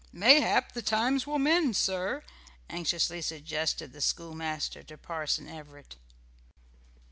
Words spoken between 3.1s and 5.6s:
suggested the schoolmaster to Parson